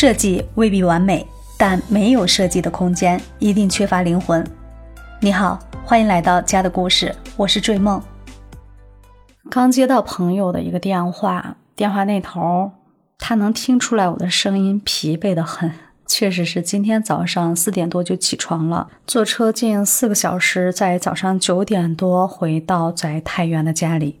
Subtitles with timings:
[0.00, 4.46] 设计未必完美，但没有设计的空间一定缺乏灵魂。
[5.20, 8.00] 你好，欢迎来到家的故事，我是坠梦。
[9.50, 12.70] 刚接到朋友的一个电话，电话那头
[13.18, 15.72] 他能听出来我的声音疲惫的很，
[16.06, 24.20] 确实是今天早上四点多就起床了，坐车近四个小时，在早上九点多回到在太原的家里。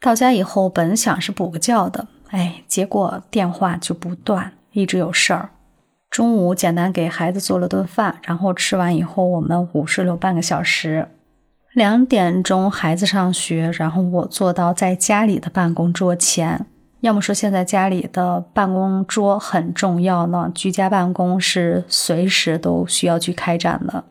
[0.00, 4.52] 到家以后本想是补个觉的，哎，结果电话就不断。
[4.72, 5.50] 一直有事儿，
[6.10, 11.08] 中午简单给孩子做了顿饭，然后吃完以后，我们午睡了半个小时。
[11.72, 16.66] 两点钟孩子上学，然后我坐到在家里的办公桌前。
[17.00, 24.04] 要么说现在家里的办公桌很重要呢，居家办公是随时都需要去开展的。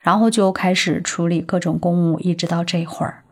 [0.00, 3.22] 然后就开始处理各种公务，一直到这会儿，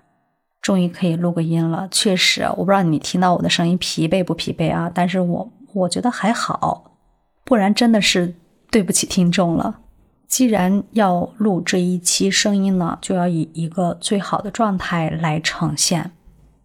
[0.61, 1.89] 终于可以录个音了。
[1.91, 4.91] 确实，我不知道你听到我的声音疲惫不疲惫啊？
[4.93, 5.51] 但是我。
[5.75, 6.93] 我觉得还好，
[7.45, 8.35] 不然真的是
[8.71, 9.81] 对不起听众了。
[10.27, 16.11] 既然要录这一期声音呢，就要以一个最好的状态来呈现。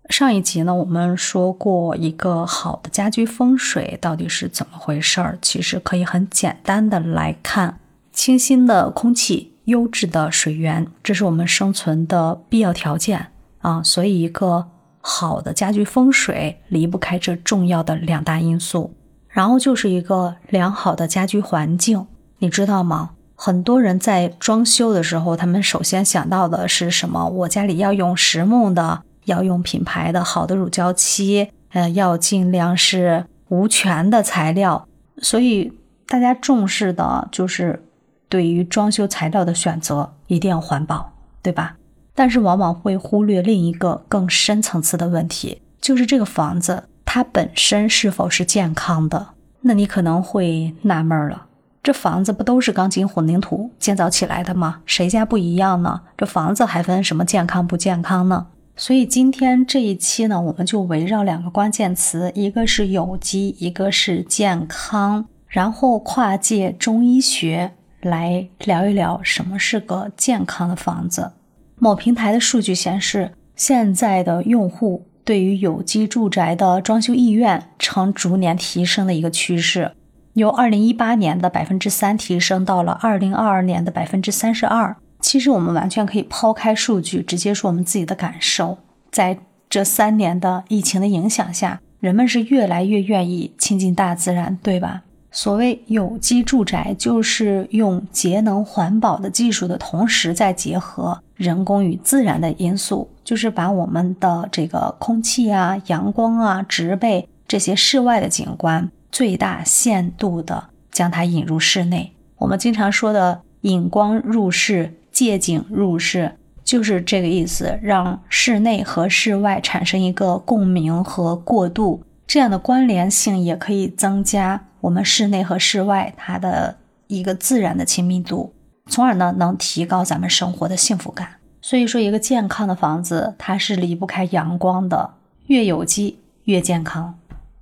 [0.09, 7.80] 上一集呢，我们说过一个好的家居风水到底是怎么回事儿，其实可以很简单的来看：
[8.11, 13.27] 清新的空气、优质的水源，这是我们生存的必要条件
[13.59, 13.83] 啊。
[13.83, 18.95] 所以，一个好的家居风水离不开这重要的两大因素。
[19.30, 22.05] 然后就是一个良好的家居环境，
[22.39, 23.11] 你知道吗？
[23.36, 27.25] 很多人在装修的时候，他们首先想到的是什么？
[27.30, 34.86] 我家里要用实木的，要用品牌的好的乳胶漆，呃，要尽量是无醛的材料。
[35.21, 35.71] 所以
[36.05, 37.81] 大家重视的就是
[38.27, 41.77] 对于装修材料的选择一定要环保，对吧？
[42.14, 46.83] 但是往往会忽略另一个更深层次的问题，就是这个房子。
[47.11, 49.29] 它本身是否是健康的？
[49.61, 51.47] 那你可能会纳闷了，
[51.81, 54.81] 这房子不都是钢筋混凝土建造起来的吗？
[54.86, 56.02] 谁家不一样呢？
[56.15, 58.45] 这房子还分什么健康不健康呢？
[58.75, 67.71] 所以今天这一期呢，我们就围绕两个关键词，一个是有机，一个是健康，然后跨界中医学
[68.02, 71.31] 来聊一聊什么是个健康的房子。
[71.80, 75.08] 某平台的数据显示，现在的用户。
[75.30, 79.92] 对于有机住宅的装修意愿呈逐年提升的一个趋势，
[80.34, 84.95] 由二零一八年的百分之三提升到了二零二二年的百分之三十二。
[85.20, 88.80] 其实我们完全可以抛开数据，直接说我们自己的感受。
[89.12, 89.38] 在
[89.70, 95.04] 这三年的疫情的影响下，人们是越来越愿意亲近大自然，对吧？
[95.32, 112.11] 所谓有机住宅，就是用节能环保的技术的同时，再结合人工与自然的因素，就是把我们的这个空气啊、阳光啊、植被这些室外的景观，最大限度的将它引入室内。
[112.38, 124.66] 我们经常说的引光入室、借景入室，就是这个意思，让室内和室外产生一个共鸣和过渡，这样的关联性也可以增加。
[124.82, 128.54] 我们室内和室外它的一个自然的亲密度，
[128.88, 131.28] 从而呢能提高咱们生活的幸福感。
[131.62, 135.16] 所以说，一个健康的房子它是离不开阳光的，
[135.48, 137.16] 越有机越健康。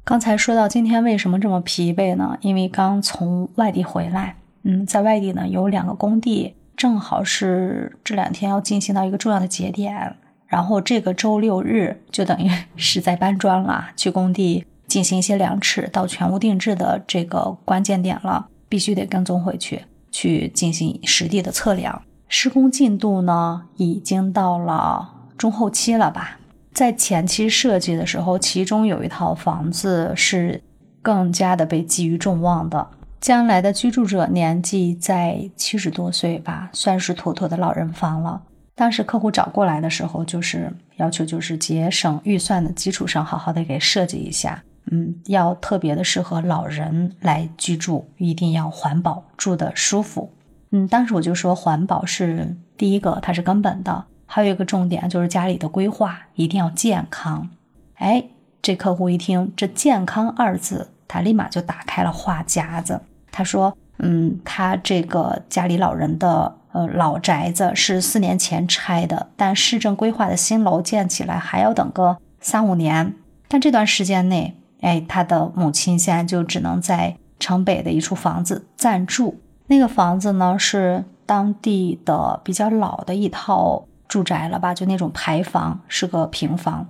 [0.03, 2.37] 刚才说到今天为什么这么疲惫呢？
[2.41, 14.65] 因为刚从外地回来，嗯，在外地呢有两个工地，正好是这两天要进行到一个重要的节点，然后这个周六日就等于 是在搬砖了，去工地。
[14.87, 22.01] 进行一些量尺到全屋定制的这个关键点了，必须得跟踪回去，去进行实地的测量。
[22.29, 26.39] 施工进度呢，已经到了中后期了吧？
[26.73, 30.61] 在前期设计的时候，其中有一套房子是
[31.01, 32.87] 更加的被寄予众望的。
[33.19, 38.43] 将来的居住者年纪在七十多岁吧，算是妥妥的老人房了。
[38.75, 44.63] 当时客户找过来的时候，就是要求就是节省预算的基础上，好好的给设计一下。
[44.89, 50.31] 嗯，要特别的适合老人来居住，一定要环保，住的舒服。
[50.71, 54.05] 嗯，当时我就说环保是第一个，它是根本的。
[54.25, 57.49] 还有一个重点就是家里的规划一定要健康。
[57.95, 58.23] 哎，
[58.61, 63.01] 这客户一听这“健康”二字，他立马就打开了话匣子。
[63.31, 73.13] 他说：“嗯，他这个家里老人的呃老宅子是四年前拆的，但市政规划的新楼建起来还要等个三五年。
[73.47, 79.39] 但这段时间内。”哎，他的母亲现在就只能在城北的一处房子暂住。
[79.67, 84.73] 那个房子呢，是当地的比较老的一套住宅了吧？
[84.73, 86.87] 就那种排房，是个平房。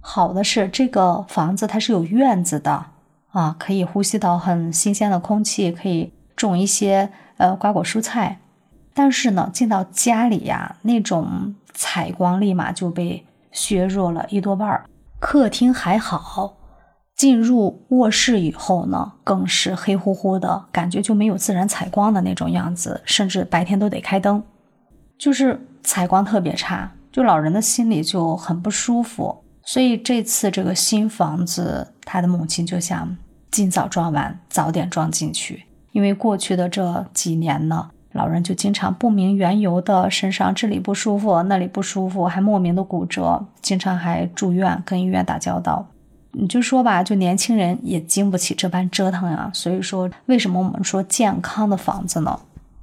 [0.00, 2.86] 好的是这个房子它是有院子的
[3.32, 8.38] 啊，可以呼吸到很新鲜的空气，可以种一些呃瓜果蔬菜。
[8.94, 14.84] 但是呢，进到家里呀，那种采光立马就被削弱了一多半儿。
[15.18, 16.56] 客厅还好，
[17.16, 24.42] 进入卧室以后呢，更是黑乎乎的，感觉就没有自然采光的那种样子，甚至白天都得开灯，
[25.18, 29.44] 就是采光特别差，就老人的心里就很不舒服。
[29.62, 33.16] 所以这次这个新房子，他的母亲就想
[33.50, 37.90] 尽早装完，早点装进去，因为过去的这几年呢。
[38.12, 45.84] 老人就经常不明缘由的身上这里不舒服，那里不舒服，还莫名的骨折，经常还住院，跟医院打交道。
[46.34, 49.50] 你就说吧，就年轻人也经不起这般折腾呀。
[49.52, 52.38] 所以说，为什么我们说健康的房子呢？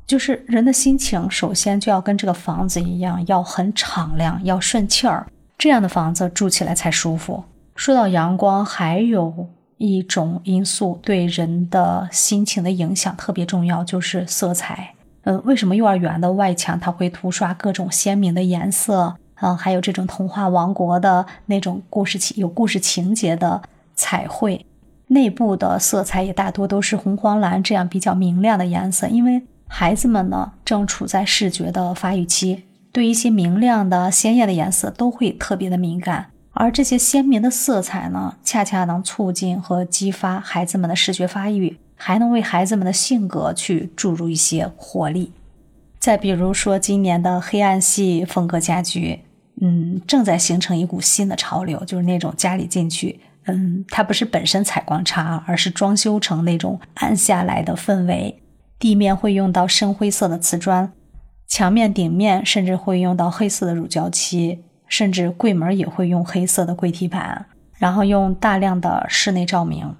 [0.07, 5.25] 就是人的心情，首先就要跟这个房子一样，要很敞亮，要顺气儿，
[5.57, 7.43] 这样的房子住起来才舒服。
[7.75, 14.93] 说到阳光，还有一种因素对人的心情的影响特别重要，就是色彩。
[15.23, 19.15] 嗯，为什么幼儿园的外墙它会涂刷各种鲜明的颜色？
[19.41, 23.61] 嗯，还有这种童话王国的那种故事情有故事情节的
[23.93, 24.65] 彩绘，
[25.07, 29.07] 内部的色彩也大多都是红、黄、蓝这样比较明亮的颜色。
[29.07, 36.27] 因为孩子们呢正处在视觉的发育期，对一些明亮的、鲜艳的颜色都会特别的敏感。
[36.53, 41.77] 而这些鲜明的色彩呢，恰恰能促进和激发孩子们的视觉发育。
[42.03, 45.31] 还能为孩子们的性格去注入一些活力。
[45.99, 49.19] 再比如说，今年的黑暗系风格家居，
[49.61, 58.41] 嗯，正在形成一股新的潮流，就是那种家里进去，嗯，它不是本身采光差，而是装修成那种暗下来的氛围。
[58.79, 60.91] 地面会用到深灰色的瓷砖，
[61.47, 67.45] 墙面顶面甚至会用到黑色的乳胶漆，甚至柜门也会用黑色的柜体板，
[67.77, 69.95] 然后用大量的室内照明。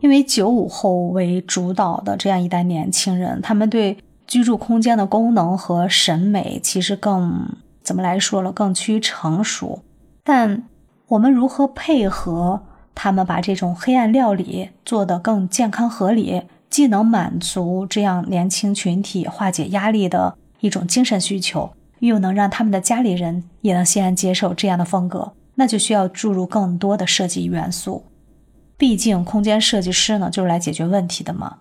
[0.00, 3.96] 因为九五后为主导的这样一代年轻人，他们对
[4.26, 7.56] 居住空间的功能和审美其实更
[7.88, 9.82] 怎么来说了，更趋成熟。
[10.22, 10.64] 但
[11.06, 12.60] 我们如何配合
[12.94, 21.70] 他们把这种黑暗料理做得更健康合理，既能满足这样年轻群体化解压力的一种精神需求，
[22.00, 28.04] 又能让他们的家里人也能欣然接受这样的风格，那就需要注入更多的设计元素。
[28.76, 31.56] 毕竟，空间设计师呢就是来解决问题的嘛。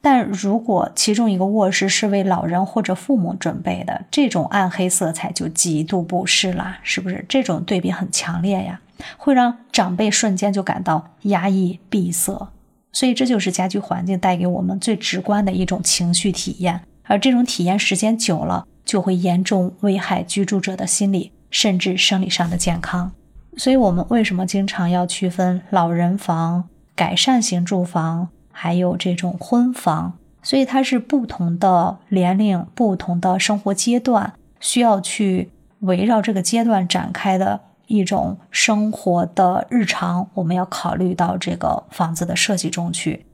[0.00, 7.24] 但如果其中一个卧室是为老人或者父母准备的，这种暗黑色彩就极度不适啦，是不是？
[7.28, 8.80] 这种对比很强烈呀，
[9.16, 12.48] 会让长辈瞬间就感到压抑闭塞。
[12.92, 16.80] 所以，这就是家居环境带给我们最直观的一种情绪体验。
[17.04, 23.12] 而这种体验时间久了，就会严重危害居住者的心理甚至生理上的健康。
[23.56, 28.28] 所以，我们为什么经常要区分老人房、改善型住房，
[28.60, 30.14] 还有这种婚房？
[30.42, 43.26] 所以它是不同的年龄、不同的生活阶段，需要去围绕这个阶段展开的一种生活的日常，我们要考虑到这个房子的设计中去。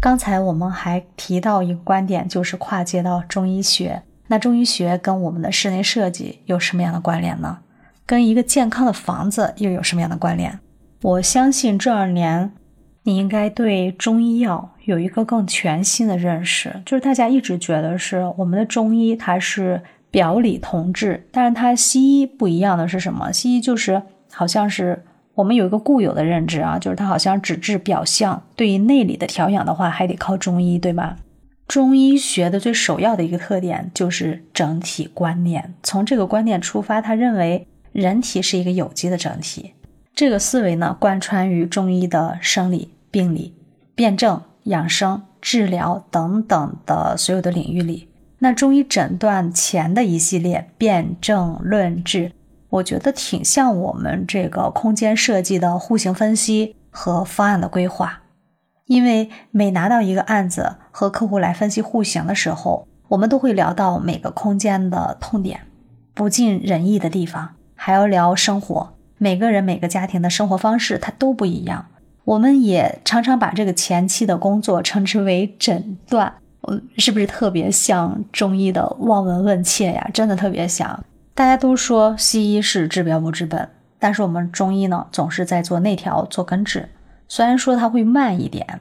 [0.00, 4.02] 刚才我们还提到一个观点，就是跨界到中医学。
[4.26, 7.58] 那中医学跟我们的室内设计有什么样的关联呢？
[8.04, 10.58] 跟一个健康的房子又有什么样的关联？
[11.02, 12.52] 我相信这二年
[13.06, 16.74] 你应该对中医药有一个更全新的认识。
[16.84, 23.32] 就是大家一直觉得是我们的中医它是表里同治，但是它西医不一样的是什么？
[23.32, 31.16] 西医就是好像是我们有一个固有的认知啊，就是它好像只治表象，对于内里的调养的话还得靠中医，对吧？
[31.68, 37.66] 中医学的最首要的一个特点就是整体观念，从这个观念出发，他认为。
[37.92, 39.72] 人体是一个有机的整体，
[40.14, 43.54] 这个思维呢贯穿于中医的生理、病理、
[43.94, 48.08] 辨证、养生、治疗等等的所有的领域里。
[48.38, 52.32] 那中医诊断前的一系列辨证论治，
[52.68, 58.22] 我觉得挺像我们这个空间设计的户型分析和方案的规划。
[58.86, 65.62] 因为每拿到一个案子和客户来分析户型的时候，我们都会聊到每个空间的痛点、
[66.14, 67.54] 不尽人意的地方。
[67.74, 71.86] 还要聊生活，每个人每个家庭的生活方式它都不一样。
[72.26, 80.10] 我们也常常把这个前期的工作称之为诊断，嗯，是不是特别像中医的望闻问切呀？
[80.12, 81.04] 真的特别像。
[81.36, 83.68] 大家都说西医是治标不治本，
[84.00, 86.88] 但是我们中医呢，总是在做内调、做根治。
[87.28, 88.80] 虽然说它会慢一点，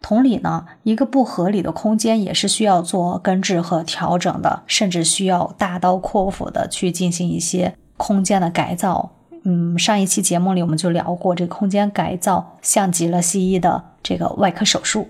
[0.00, 7.76] 同理呢，一个不合理的空间也是需要做根治和调整的，甚至需要大刀阔斧的去进行一些。
[7.96, 9.12] 空间的改造，
[9.44, 15.08] 嗯，上一期节目里我们就聊过，这个空间改造像极了西医的这个外科手术，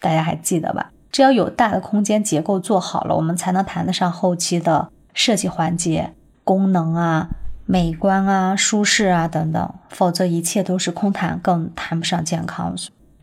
[0.00, 0.90] 大家还记得吧？
[1.10, 6.12] 只要有大的空间结构做好了，我们才能谈得上后期的设计环节、
[6.44, 7.28] 功能啊、
[7.66, 12.74] 美观啊、舒适啊等等，否则一切都是空谈，更谈不上健康。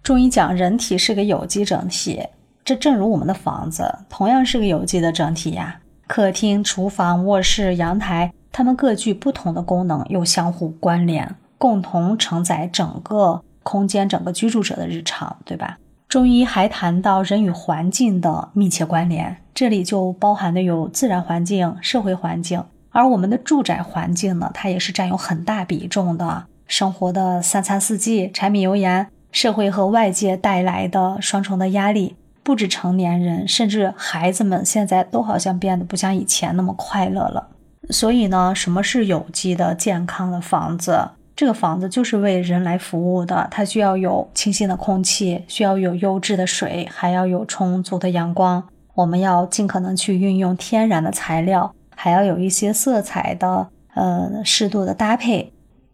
[0.02, 2.28] 中医讲人体是个有机整体，
[2.64, 5.80] 这正如我们的房子同样是个有机的整体呀。
[6.08, 15.78] 客厅、厨房、卧室、阳台，它们各具不同的功能，又相互关联，共同承载整个空间、整个居住者的日常，对吧？
[16.08, 26.46] 中医还谈到人与环境的密切关联，这里就包含的有自然环境、社会环境，而我们的住宅环境呢，它也是占有很大比重的。
[26.66, 32.16] 生活的三餐四季、柴米油盐，社会和外界带来的双重的压力。
[32.42, 37.50] 不止成年人，甚至孩子们现在都好像变得不像以前那么快乐了。
[37.90, 41.10] 所以呢，什么是有机的、健康的房子？
[41.36, 43.48] 这个房子就是为人来服务的。
[43.52, 48.64] 它需要有清新的空气，需要有优质的水，还要有充足的阳光。
[48.94, 55.52] 我们要尽可能去运用天然的材料，还要有一些色彩的呃适度的搭配。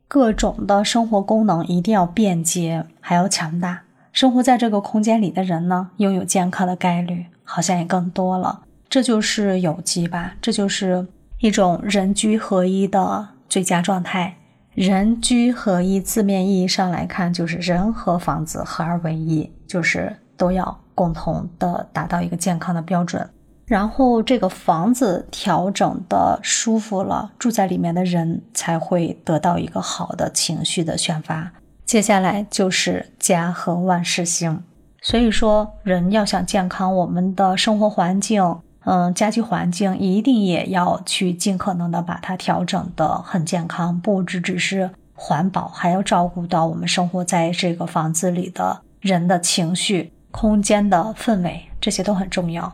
[0.08, 3.82] 各种的生活功能一定要便捷，还要强大。
[4.12, 8.62] 生活在这个空间里的人呢，拥有健康的概率好像也更多了。
[8.90, 10.34] 这就是有机吧？
[10.42, 11.08] 这就是
[11.42, 14.38] 一种人居合一的最佳状态。
[14.76, 23.28] 人居合一，字面意义上来看，就是人和房子合二为一，就是都要共同的达到一个健康的标准。
[23.66, 31.52] 然后这个房子调整的舒服了，住在里面的人才会得到一个好的情绪的宣发。
[31.86, 34.62] 接下来就是家和万事兴，
[35.02, 52.74] 所以说人要想健康，我们的生活环境，嗯，家居环境一定也要去尽可能的把它调整的很健康，不只只是环保，还要照顾到我们生活在这个房子里的人的情绪、空间的氛围，这些都很重要。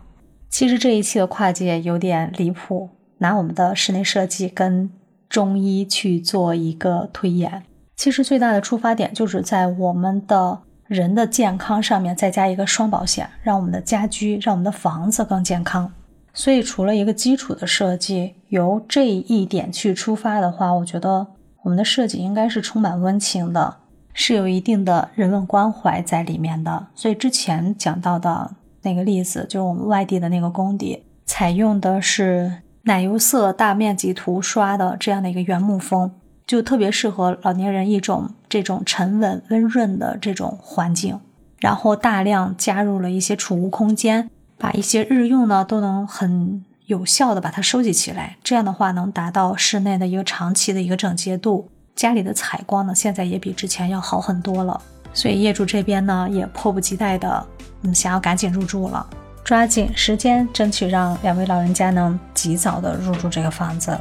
[0.49, 4.89] 其实这一期的跨界有点离谱，拿我们的室内设计跟
[5.27, 7.63] 中医去做一个推演。
[7.97, 15.91] 其实最大的出发点就是在我们的人的健康上面再加一个双保险，让我们的家居、让我们的房子更健康。
[16.37, 21.25] 所以，除了一个基础的设计，由这一点去出发的话，我觉得
[21.63, 23.77] 我们的设计应该是充满温情的，
[24.13, 26.89] 是有一定的人文关怀在里面的。
[26.93, 28.51] 所以之前讲到的
[28.83, 36.11] 那个例子，就是我们外地的那个工地，采用的是奶油色大面积涂刷的这样的一个原木风。
[36.45, 41.19] 就特别适合老年人一种这种沉稳温润的这种环境，
[41.57, 51.69] 然后大量加入了一些储物空间，把一些日用呢都能很有效的把它收集起来，这样的话能达到室内的一个长期的一个整洁度。
[51.95, 54.79] 家里的采光呢现在也比之前要好很多了，
[55.13, 57.45] 所以业主这边呢也迫不及待的
[57.81, 59.05] 嗯想要赶紧入住了，
[59.43, 63.97] 抓紧时间争取让两位老人家能及早的入住这个房子。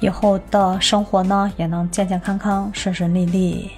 [0.00, 3.70] 以后的生活呢，也能健健康康、顺顺利利。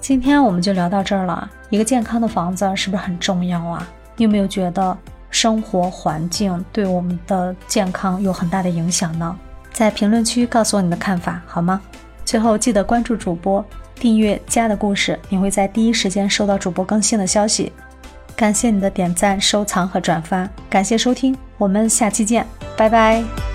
[0.00, 1.50] 今天我们就聊到这儿了。
[1.68, 3.88] 一个健康的房子是不是很重要啊？
[4.16, 4.96] 你有没有觉得
[5.32, 9.36] 生活环境对我们的健康有很大的影响呢？
[9.72, 11.80] 在评论区告诉我你的看法好吗？
[12.24, 13.64] 最后记得关注主播，
[13.96, 17.72] 订阅家的故事，你会在第一时间收到主播更新的消息。
[18.36, 22.46] 感谢你的点赞、收藏和转发，感谢收听，我们下期见，
[22.76, 23.51] 拜拜。